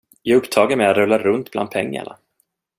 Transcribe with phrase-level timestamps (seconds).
[0.21, 2.17] Jag är upptagen med att rulla runt bland pengarna.